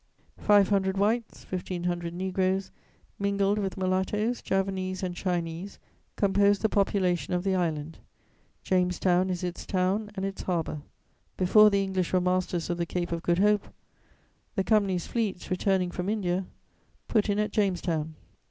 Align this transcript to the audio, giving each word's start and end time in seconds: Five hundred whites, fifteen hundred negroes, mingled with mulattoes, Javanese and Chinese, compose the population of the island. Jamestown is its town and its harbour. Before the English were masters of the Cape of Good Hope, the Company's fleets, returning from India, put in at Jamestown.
Five 0.39 0.69
hundred 0.69 0.97
whites, 0.97 1.43
fifteen 1.43 1.83
hundred 1.83 2.15
negroes, 2.15 2.71
mingled 3.19 3.59
with 3.59 3.77
mulattoes, 3.77 4.41
Javanese 4.41 5.03
and 5.03 5.15
Chinese, 5.15 5.77
compose 6.15 6.57
the 6.57 6.69
population 6.69 7.35
of 7.35 7.43
the 7.43 7.53
island. 7.53 7.99
Jamestown 8.63 9.29
is 9.29 9.43
its 9.43 9.63
town 9.63 10.09
and 10.15 10.25
its 10.25 10.41
harbour. 10.41 10.81
Before 11.37 11.69
the 11.69 11.83
English 11.83 12.13
were 12.13 12.19
masters 12.19 12.67
of 12.71 12.79
the 12.79 12.85
Cape 12.87 13.11
of 13.11 13.21
Good 13.21 13.37
Hope, 13.37 13.67
the 14.55 14.63
Company's 14.63 15.05
fleets, 15.05 15.51
returning 15.51 15.91
from 15.91 16.09
India, 16.09 16.47
put 17.07 17.29
in 17.29 17.37
at 17.37 17.51
Jamestown. 17.51 18.15